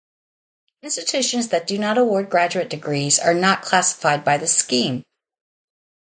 [0.81, 5.03] Institutions that do not award graduate degrees are not classified by this scheme.